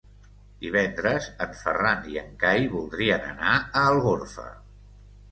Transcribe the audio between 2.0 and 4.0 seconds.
i en Cai voldrien anar a